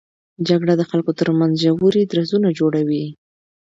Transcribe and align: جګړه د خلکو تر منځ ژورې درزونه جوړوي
جګړه 0.47 0.73
د 0.77 0.83
خلکو 0.91 1.11
تر 1.19 1.29
منځ 1.39 1.53
ژورې 1.63 2.03
درزونه 2.11 2.49
جوړوي 2.59 3.05